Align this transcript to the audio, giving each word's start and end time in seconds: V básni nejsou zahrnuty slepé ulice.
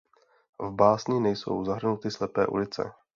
V 0.59 0.71
básni 0.71 1.19
nejsou 1.19 1.65
zahrnuty 1.65 2.11
slepé 2.11 2.47
ulice. 2.47 2.91